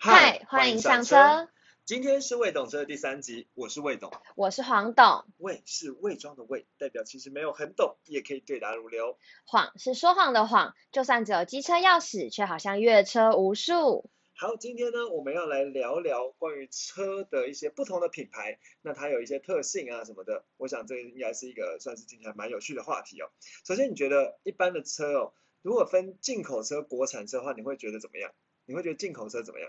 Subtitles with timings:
[0.00, 1.48] 嗨，欢迎上车。
[1.84, 5.24] 今天是魏董车的第三集，我是魏董，我是黄董。
[5.38, 9.18] 魏是伪装的魏，代表其实没有很懂，也可以对答如流。
[9.44, 14.08] 谎是说谎的谎，就算只有机车钥匙，却好像越车无数。
[14.36, 20.44] 好，今天呢，我们要来聊聊关于车的一些不同的品牌，那它有一些特性啊什么的。
[20.58, 23.30] 我想这应该是一个算是听起来蛮有趣的话题哦。
[23.66, 28.30] 首先，你觉得一般的车哦，如果分进口车、国产车的话，你会觉得怎么样？
[28.64, 29.68] 你会觉得进口车怎么样？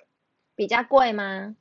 [0.60, 1.56] 比较贵吗？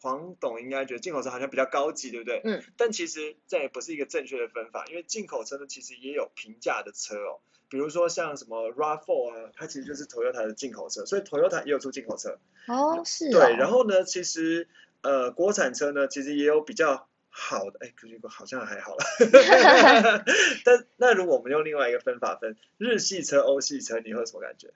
[0.00, 2.40] 黄董应该觉得进口车好像比较高级，对不对？
[2.42, 2.60] 嗯。
[2.76, 7.38] 但其实这也不是一个正确的分法，因为进口车呢，其实也有平价的车哦。
[7.68, 12.40] 比如说像什么 RAV4 啊，它其实就是 Toyota 的进口车，所以 Toyota 也有出进口车。
[12.66, 13.30] 哦，是。
[13.30, 14.66] 对，然后呢，其实
[15.02, 17.94] 呃，国产车呢，其实也有比较好的，哎，
[18.28, 19.04] 好像还好了。
[20.64, 24.72] 但那如果我们用另外一个分法分，日系车、欧系车，你会什么感觉？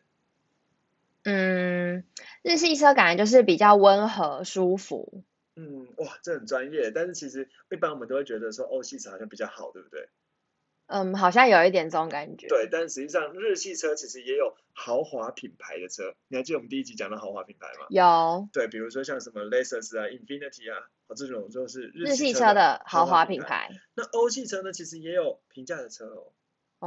[1.25, 2.05] 嗯，
[2.43, 5.25] 日系车感觉就是比较温和舒服。
[5.57, 6.91] 嗯，哇，这很专业。
[6.91, 10.09] 但是其实一般我们都会觉得说欧系车好像比较好，对不对？
[10.87, 12.47] 嗯，好像有一点这种感觉。
[12.49, 16.15] 对，但实际上日系车其实也有豪华品牌的车。
[16.29, 17.87] 你还记得我们第一集讲的豪华品牌吗？
[17.89, 18.49] 有。
[18.53, 23.71] 对，比如说像什么 Lexus 啊、Infinity 啊，这种就是日系车的豪华品牌。
[23.95, 26.33] 那欧系车呢，其实也有平价的车哦。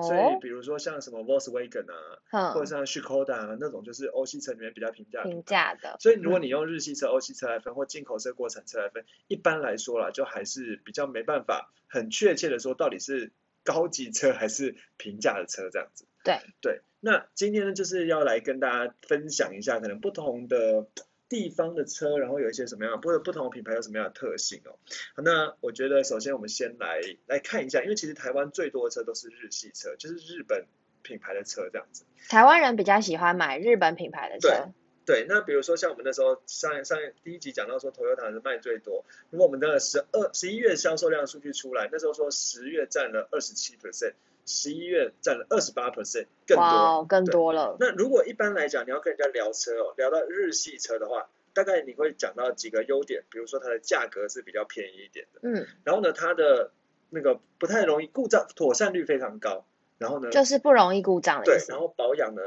[0.02, 5.98] 所以，比如说像什么 Volkswagen 啊，或者像 Skoda 啊那种，就是欧系车里面比较平价平价的。
[6.00, 13.32] 所以，如果你用日系车、欧系车来分，或进口车、国产车来分，一般来说啦，就还是比较没办法很确切的说到底是
[13.64, 16.06] 高级车还是平价的车这样子。
[16.24, 16.82] 对对。
[17.00, 20.88] 那今天呢，就是要来跟大家分享一下可能不同的。
[21.30, 24.78] 地方的车，然后有一些什么样不不同的品牌有什么样的特性哦？
[25.22, 30.66] 那我觉得首先我们先来来看一下，因为其实台湾最多的车都是日系车，就是日本
[31.02, 32.06] 品牌的车这样子。
[32.30, 34.72] 台湾人比较喜欢买日本品牌的车。
[35.08, 39.06] 对，那比如说像我们那时候上上第一集讲到说，Toyota 是卖最多。
[39.30, 44.16] 如果我们的十二十一月销售量数据出来，那时候说十月占了二十七 percent，
[44.46, 47.78] 十一月占了二十八 percent，更多，更多了。
[47.80, 56.72] 那如果一般来讲，你要跟人家聊车哦，聊到日系车的话，大概你会讲到几个优点，比如说它的价格是比较便宜一点的，嗯，然后呢，它的
[57.10, 59.66] 那个不太容易故障，妥善率非常高，
[60.00, 62.42] 然后呢，就是不容易故障的对，然后保养呢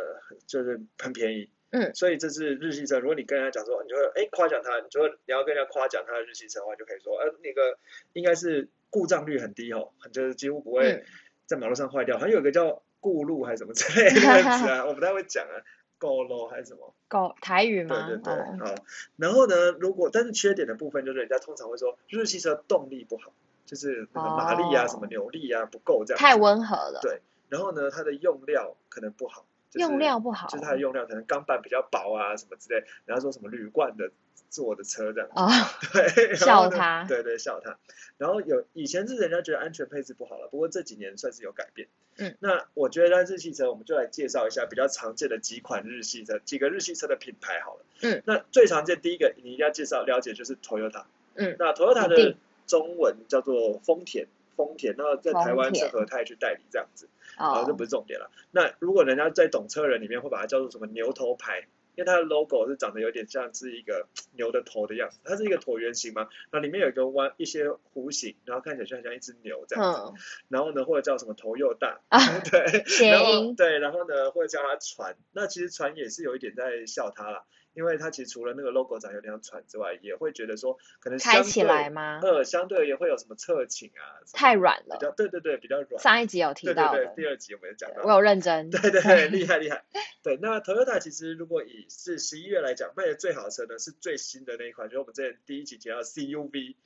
[0.46, 1.48] 就是很便宜。
[1.70, 2.98] 嗯，所以这是日系车。
[2.98, 7.78] 如果你跟人家讲说，你就会哎夸奖他，你就会你要跟人家夸奖他的日系车的话，就可以说，呃，那个
[8.12, 11.04] 应该是故障率很低哦，就是几乎不会
[11.46, 12.18] 在马路上坏掉。
[12.18, 15.62] 好像有个叫固路还是什么之类的词啊，我不太会讲啊，
[15.98, 16.92] 够咯还是什么？
[17.08, 18.08] 够台语吗？
[18.08, 18.74] 对对对，好。
[19.16, 23.32] 然后呢，如果但是缺点的部分就是人家通常会说日系车动力不好，
[23.64, 26.18] 就是那个马力啊、什么扭力啊不够这样。
[26.18, 26.98] 太温和了。
[27.00, 29.46] 对，然后呢，它的用料可能不好。
[29.72, 32.84] 用料不好，就是它的用料可能钢板比较薄啊，什么之类。
[33.06, 34.10] 然后说什么铝罐的
[34.48, 35.48] 做的车这样，啊，
[35.92, 37.78] 对，笑他，对对笑他。
[38.18, 41.88] 然后有以前是人家觉得安全配置不好了，不过这几年算是有改变。
[42.18, 47.84] 嗯，那我觉得日系车，我们就来介绍一下比较常见的几款日系车，几个日系车的品牌好了。
[48.02, 51.04] 嗯，那最常见第一个你一定要介绍了解就是 Toyota。
[51.34, 54.26] 嗯，那 Toyota 的中文叫做丰田。
[54.56, 58.30] 丰田，那在台湾是和泰去代理这样子，啊，这不是重点了。
[58.50, 61.66] 那如果人家在懂车人里面会把它叫做什么牛头牌，
[61.96, 70.22] 因为它的 logo 是长得有点像是一个牛的头的样子，它是一个椭圆形嘛，那里面有一个弯一些弧形，然后看起来就很像一只牛这样子。
[70.48, 72.00] 然后呢，或者叫什么头又大，
[72.50, 77.44] 对，然后对，然后呢，或者叫它船，那其实船也是有一点在笑它了。
[77.74, 82.20] 因为它其实除了那个 logo 长有点像船之外，也会觉得说可能开起来吗？
[82.22, 84.96] 呃，相对也会有什么侧倾啊，太软了。
[84.98, 86.02] 比较对对对，比较软。
[86.02, 88.02] 上一集有提到对对对，第二集有没有讲到？
[88.04, 88.70] 我有认真。
[88.70, 89.84] 对对对，厉害 厉害。
[90.22, 96.76] 对，那 Toyota 其实如果以是十一月来讲，卖的最好的车呢是最新的那一款，就是我们之前第一集提到 CUV。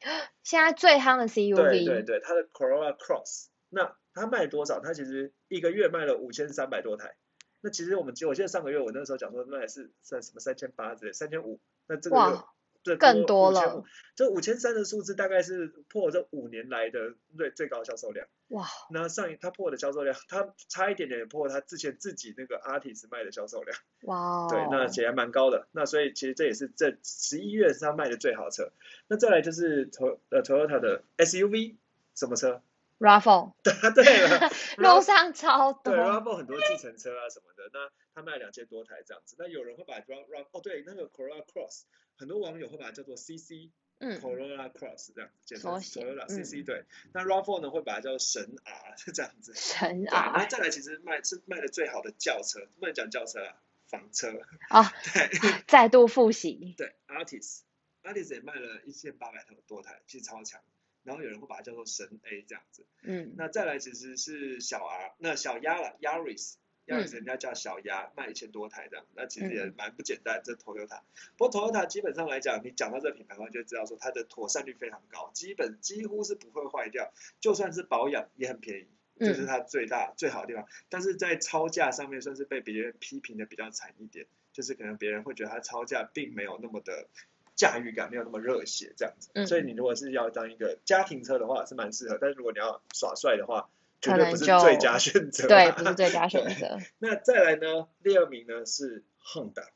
[0.43, 1.57] 现在最夯的 CUV。
[1.57, 4.81] 对对对，它的 Corolla Cross，那它卖多少？
[4.81, 7.17] 它其实一个月卖了五千三百多台。
[7.65, 12.45] 那其实我们，我记得上个月我那个时候讲说卖是算什么三千八之类，三千五，那这个
[12.83, 13.83] 对更多了。
[14.15, 18.27] 这五千三的数字大概是破这五年来的最最高销售量。
[18.49, 18.67] 哇！
[18.91, 23.79] 那上一它破的销售量，它差一点点也破它之前自己那个 Artis 卖的销售量。
[24.03, 24.47] 哇！
[24.51, 25.67] 对，那其实还蛮高的。
[25.73, 28.71] 那所以其实这也是这十一月它卖的最好车。
[29.09, 31.77] 那再来就是 T 呃 Toyota 的 SUV
[32.15, 32.61] 什么车
[32.99, 35.95] ？Rav4，答 对了， 路上超多。
[35.95, 39.37] 对，Rav4 很多计程车啊什么的，那他卖两千多台这样子。
[39.39, 41.83] 那有人会把 Rav 哦对，那个 Corolla Cross，
[42.17, 46.85] 很多网友会把它叫做 CC，嗯，Corolla Cross 这样简称 Corolla CC 对。
[47.13, 49.53] 那 Rav4 呢会把它叫神 R 是这样子。
[49.55, 50.33] 神 R。
[50.39, 53.57] 那再来其实卖是卖的最好的轿车，不能讲轿车啊。
[53.87, 54.29] 房车
[54.71, 54.83] 哦，
[55.13, 56.75] 对，再度复习。
[56.77, 60.61] 对 Artis，Artis 也卖了一千八百多台，其实超强。
[61.05, 62.85] 然后有人会把它叫做神 A 这样子。
[63.03, 63.35] 嗯。
[63.37, 66.55] 那再来其实是小 R，那小鸭了，Yaris。
[66.87, 70.43] 要人家叫小鸭，卖一千多台这样，那其实也蛮不简单。
[70.45, 71.01] 这 Toyota，
[71.39, 77.11] 不过 Toyota 基本上来讲，你讲到这个品牌的话，就知道说它的妥善率非常高，基本几乎是不会坏掉，
[77.41, 80.69] 就算是保养也很便宜，这是它最大最好的地方。
[80.91, 87.09] 但是在超价上面算是被别人批评的比较惨一点，就是可能别人会觉得它超价并没有那么的
[87.55, 89.47] 驾驭感，没有那么热血这样子。
[89.47, 92.19] 所以你如果是要当一个家庭车的话，是蛮适合。
[92.21, 93.69] 但是如果你要耍帅的话，
[94.01, 96.79] 绝对不是最佳选择，对，不是最佳选择。
[96.99, 97.89] 那再来呢？
[98.03, 99.69] 第二名呢是 Honda。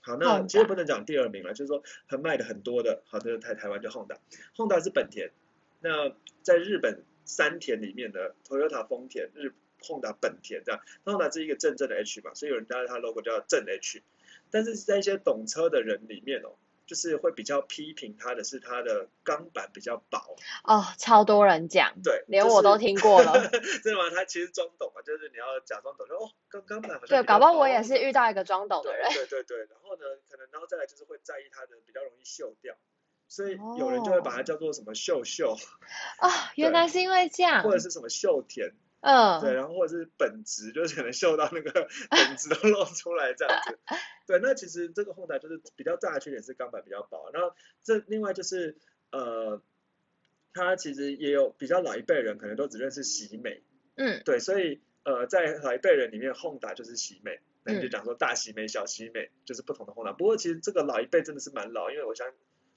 [0.00, 4.16] 好，那其实不能讲第二名了，就是说很卖的很多的，好，就是台台湾就 Honda。
[4.56, 5.30] Honda 是本田。
[5.80, 14.02] 那在日本三田里面的 Toyota 丰田、日 Honda 本田这样，Honda 是一个正正的 H 嘛，所以有人叫它 logo 叫正 H。
[14.50, 16.54] 但是在一些懂车的人里面哦。
[16.86, 23.32] 就是会比较批评它的是它的钢板比较薄哦，超多人讲，对，连我都听过了。
[23.82, 24.10] 真的吗？
[24.14, 29.08] 他其实装懂嘛，就是你要假装懂，说哦，钢钢板好像对，搞不好我也是遇到一个装懂的人。
[29.12, 32.74] 对对对，然后呢，可能然后再来就是会在意它的比较容易锈掉，
[33.28, 35.56] 所以有人就会把它叫做什么锈锈
[36.18, 38.72] 啊，原来是因为这样，或者是什么锈田。
[39.04, 41.70] 嗯，对，然后或者是本质，就是可能嗅到那个
[42.10, 43.78] 本质都露出来这样子。
[44.26, 48.78] 对，那其实这个后台就是比较大的缺点是钢板比较薄，然后这另外就是
[49.12, 49.60] 呃，
[50.54, 53.62] 它其实也有比较老一辈人可能都只认识喜美，
[53.96, 60.16] 嗯，对，所以呃在老一辈人里面，Honda 就是喜美，那你就讲说大喜美、小喜美就是不同的 Honda。
[60.16, 62.26] 不过其实这个老一辈真的是蛮老，因为我想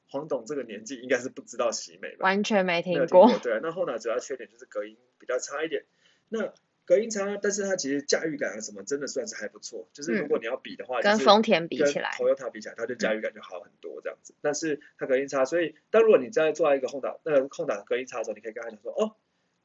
[0.10, 2.26] 黄董这个年纪应该是不知道喜美吧？
[2.26, 3.32] 完全没听过。
[3.40, 5.86] 对，那 Honda 主要缺点就是隔音比较差一点。
[6.30, 6.54] 那
[6.86, 9.90] 隔音差，但是它其实驾驭感啊什么真的算是还不错。
[9.92, 14.34] 就是如果你要比的话，跟丰田比起来，Toyota 比起来，它就驾驭感就好很多这样子。
[14.42, 19.16] 但是它隔音差，所以当如果你在做一个 Honda 那个 Honda 隔音差的时候，你可以跟他讲说，哦，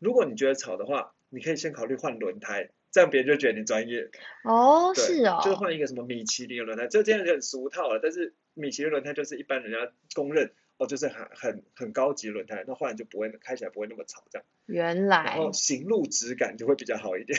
[0.01, 4.11] 如果你觉得吵的话，你可以先考虑换轮胎，这样别人就觉得你专业。
[4.43, 8.01] 哦，是哦，就是换一个什么米其林的轮胎，这这样就很俗套了。
[8.03, 10.53] 但是米其林轮胎就是一般人家公认。
[10.83, 14.47] 哦，就是很很很高级轮胎，那换就不会开起来不会那么吵，这样。
[14.67, 15.23] 原来。
[15.25, 17.39] 然后行路质感就会比较好一点。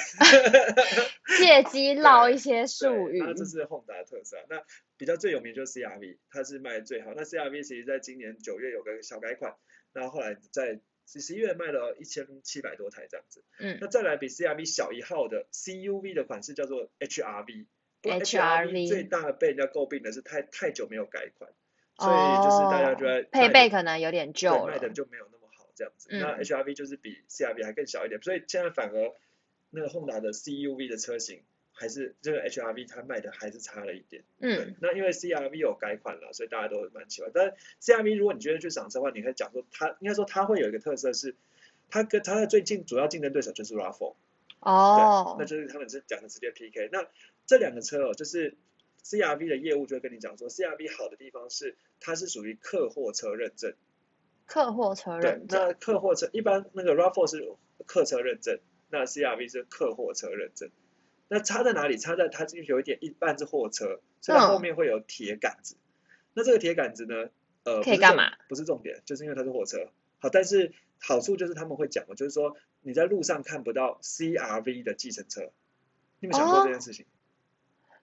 [1.37, 3.19] 借机唠一些术语。
[3.19, 4.37] 那这是 Honda 的特色。
[4.49, 4.63] 那
[4.97, 7.13] 比较最有名就是 CRV，它是卖最好。
[7.15, 9.55] 那 CRV 其实在今年九月有个小改款，
[9.93, 13.43] 那后来在十十一月卖了一千七百多台这样子。
[13.59, 13.77] 嗯。
[13.81, 17.65] 那再来比 CRV 小一号的 CUV 的款式叫做 HRV。
[18.03, 21.51] HRV 最大被人家诟病的是太太久没有改款。
[21.95, 26.09] 所以就是大家觉得配备可能有点旧卖的就没有那么好这样子。
[26.11, 29.13] 那 HRV 就是比 CRV 还更小一点，所以现在反而
[29.69, 34.23] 那个 Honda 的 CUV 的车型还是这个 HRV 它卖的还是差了一点。
[34.39, 34.75] 嗯。
[34.81, 37.29] 那因为 CRV 有改款了，所以大家都蛮喜欢。
[37.31, 41.35] 但 CRV 如果你觉得去赏车的话，你可以讲说它应该说它会有一个特色是，
[41.89, 44.15] 它跟它的最近主要竞争对手就是 RAV4。
[44.61, 45.35] 哦。
[45.37, 46.89] 那就是他们是讲的直接 PK。
[46.91, 47.05] 那
[47.45, 48.57] 这两个车哦，就是。
[49.03, 53.73] CRV 的业务就会跟你讲说，CRV 好的地方是它是属于客货车认证。
[54.45, 55.47] 客货车认证。
[55.47, 57.55] 对，那客货车一般那个 RAV4 是
[57.85, 58.59] 客车认证，
[58.89, 60.69] 那 CRV 是客货车认证。
[61.27, 61.97] 那差在哪里？
[61.97, 65.75] 差在它有一点一半是货车，所以后面会有铁杆子。
[66.33, 67.29] 那这个铁杆子呢，
[67.63, 68.31] 呃，可以干嘛？
[68.47, 69.89] 不是重点，就是因为它是货车。
[70.19, 75.51] 好，但是好处就是他们会讲，就是说你在路上看不到 CRV 的计程车。
[76.19, 77.05] 你有想过这件事情？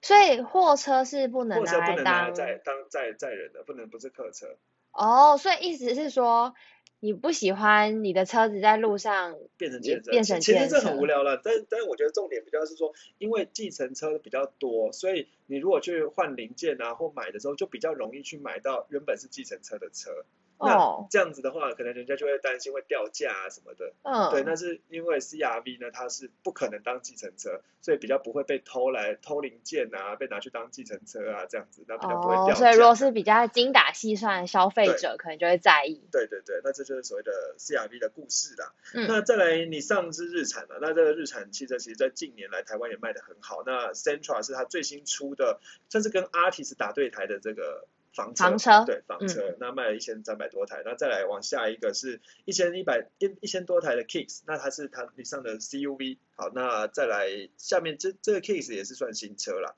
[0.03, 4.57] 所以货车是不能拿来当载当载载人的，不能不是客车。
[4.93, 6.55] 哦，所以意思是说，
[6.99, 11.41] 你不喜欢你的车子在路上变成计变成其实这很无聊了。
[11.45, 20.25] 但但是我觉得重点比较是说，因为计程车比较多，所以你如果去换零件啊或买的时候，就比较容易去买到原本是计程车的车。
[20.61, 23.93] 那这样子的话，可能人家就会担心会掉价啊什么的。
[24.03, 24.31] 嗯。
[24.31, 32.55] 对，那是因为 CRV 呢，它是不可能当计程车，所以比较不会被偷来偷零件啊，被拿去当计程车啊这样子，那比较不会掉价。
[32.55, 36.01] 所以如果是比较精打细算的消费者，可能就会在意。
[36.13, 38.73] 对对对，那这就是所谓的 CRV 的故事啦。
[38.95, 39.07] 嗯。
[39.09, 43.63] 那再来，你上是日产了，那这个日产汽车其实在近年来台湾也卖的很好。
[43.65, 47.87] 那 Centra 是它最新出的，算是跟 Artis 打对台的这个。
[48.13, 59.77] 房车对房车，那卖了一千三百多台，那再来往下一个是一千一百一一千多台的 Kicks，那它是它以上的 CUV，好，那再来下面这这个 Kicks 也是算新车了，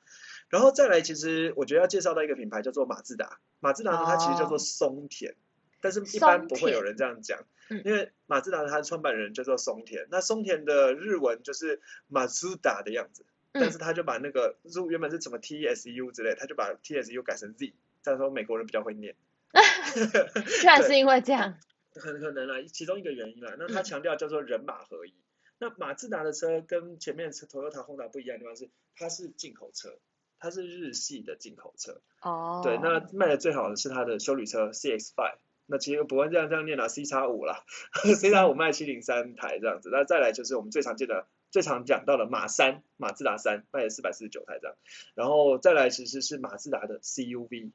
[0.48, 5.34] 然后再来其实我觉得要介绍到一个品牌叫做马自达，马自达呢它其实叫做松田，
[5.82, 7.44] 但是一般不会有人这样讲，
[7.84, 14.56] 因为马自达它的创办人叫做松田，那松田的日文就是马自达的样子，但是他就把那个
[14.88, 17.74] 原本是什么 TSU 之类，他就把 TSU 改成 Z。
[18.02, 19.14] 这样说美国人比较会念，
[20.60, 21.58] 居然是因为这样。
[21.94, 23.54] 很可能啦，其中一个原因啦。
[23.58, 25.14] 那他强调叫做人马合一。
[25.58, 29.98] 那马自达的车跟前面车 Toyota、Honda 不一样的地方是，它是进口车，
[30.38, 32.00] 它是日系的进口车。
[32.22, 32.62] 哦。
[32.64, 35.36] 对，那卖的最好的是它的修旅车 CX-5。
[35.66, 37.62] 那其实不会这样这样念啦，C 叉五啦，
[38.18, 39.90] C 叉五卖七零三台这样子。
[39.92, 44.76] 那再来就是我们最常见的、最常讲到的马三，马自达三卖了四百四十九台这样。
[45.14, 47.70] 然后再来其实是马自达的 CUV，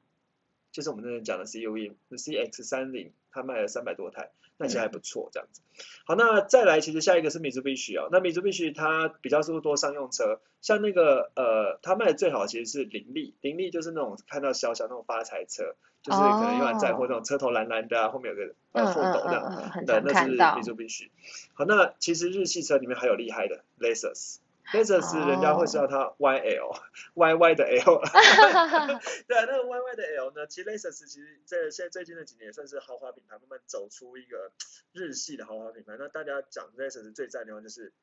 [0.78, 4.30] 就是我们那边讲的 CUE CX 三零，它卖了三百多台。
[4.60, 5.64] 那其实还不错，这样子。
[6.06, 8.10] 好，那再来，其实下一个是米兹必须啊。
[8.12, 21.10] 那米兹必须它比较是多商用车，像那个呃，它卖的最好其实是林立，林立就是那种看到小小那种发财车，就是可能用来载货那种车头蓝蓝的啊，后面有个呃后斗的，对，那是米兹必须。
[21.56, 24.38] 好，那其实日系车里面还有厉害的 Lexus。
[24.74, 28.02] L e x u s 人家会叫它 YL，Y Y 的 L，
[29.28, 30.48] 对啊，那个 Y Y 的 L 呢？
[30.48, 34.52] 其实 Lexus 其实在现在最近的几年也算是豪华品牌，慢慢走出一个
[34.92, 35.96] 日系的豪华品牌。
[35.98, 37.94] 那大家讲 Lexus 最赞的地方就是。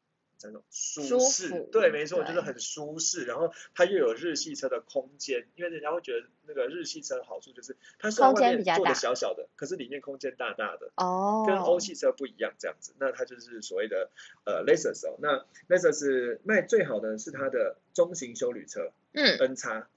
[0.44, 2.54] 这种舒适，对，没错，就是很。
[2.64, 14.08] 舒适，然后它又有日系车的空间，因为人家会觉得那个日系车的好处就是它是外面做的小小的，可是里面空间大大的，哦，跟欧系车不一样这样子，那它就是所谓的
[14.46, 19.88] 呃 Lexus 哦，那 Lexus 卖最好的是它的中型修旅车，嗯，N 叉，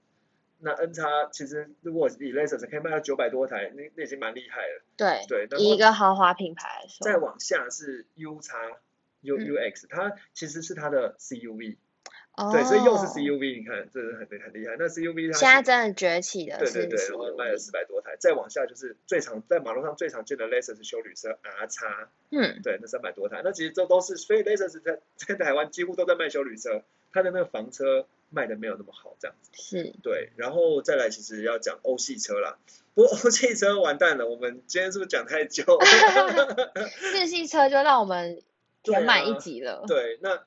[0.60, 8.58] 那 N 叉其实如果以 Lexus 可以卖到九百多台，那那已经蛮厉害了，对，对，一个豪华品牌，再往下是 U 叉。
[9.22, 11.78] U U X，它其实是它的 C U V，
[12.52, 14.76] 对，所以又是 C U V，你看，这是很很厉害。
[14.78, 18.16] 那 C U V 它现在真的崛起的，对对对，我们卖了四百多台。
[18.20, 23.42] 再往下就是最常在马路上最常见的 Lexus 修旅车 R 叉，嗯，对，那三百多台。
[23.44, 29.52] 那其实这都是，所以 Lexus 在在台湾几乎都在卖修旅车，它的那个房车卖的没有那么好，这样子。
[29.54, 32.58] 是，对，然后再来其实要讲欧系车啦，
[32.94, 35.64] 不过欧系车完蛋了，我们今天是不是讲太久？
[37.14, 38.42] 日系车就让我们。
[38.92, 39.84] 填满一集了。
[39.88, 40.44] 对，那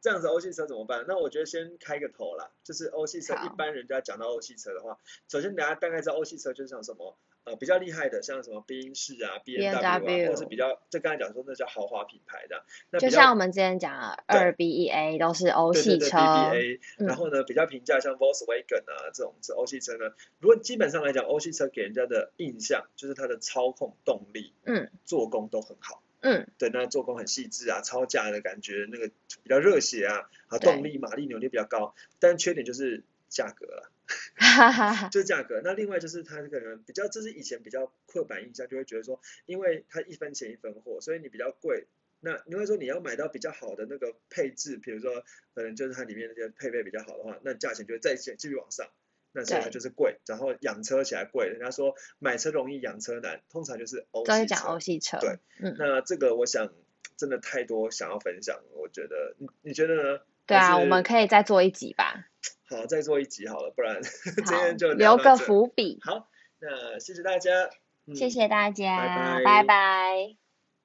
[0.00, 1.04] 这样子欧系车怎么办？
[1.06, 12.64] 那我觉得先开个头啦，就是欧系车，一般人家讲到欧系车的话，首先大家大概知道欧系车就是像什么，呃，比较厉害的，像什么宾士啊、B M W 啊，或是比较，就刚才讲说那叫豪华品牌的。
[12.98, 13.94] 就像我们之前讲
[14.26, 16.16] 二 B E A 都是欧系车。
[16.16, 20.14] 对对 B B A，然后呢，比较平价像 Volkswagen 啊这种是欧系车呢。
[20.38, 26.02] 如果基本上来讲，欧系车给人家的印象就是它的操控、动力、嗯，做工都很好。
[26.20, 29.08] 嗯，对，那做工很细致啊，超价的感觉，那个
[29.42, 33.90] 比较热血啊，啊，动力马力扭力比较高，但缺点就是价格了，
[35.10, 35.60] 就是价格。
[35.64, 41.86] 那另外就是它这个人比较，这是以前比较刻板印象，就会觉得说，因为它一分钱一分货，所以你比较贵。
[42.22, 45.24] 那你会说你要买到比较好的那个配置，比如说
[45.54, 48.86] 可能就是它里面那些配备比较好的话，那价钱就会再继继续往上。
[49.32, 51.48] 那所以它就是贵，然后养车起来贵。
[51.48, 54.44] 人家说买车容易养车难，通常就是欧系车。
[54.46, 55.18] 讲欧系车。
[55.20, 55.76] 对，嗯。
[55.78, 56.72] 那这个我想
[57.16, 60.20] 真的太多想要分享，我觉得你你觉得呢？
[60.46, 62.26] 对啊，我们可以再做一集吧。
[62.68, 64.00] 好，再做一集好了，不然
[64.46, 65.98] 今天就留个伏笔。
[66.02, 67.70] 好，那谢谢大家。
[68.14, 69.44] 谢谢大家，拜拜。
[69.44, 70.39] 拜拜。